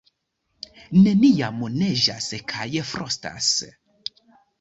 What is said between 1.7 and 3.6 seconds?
neĝas kaj frostas.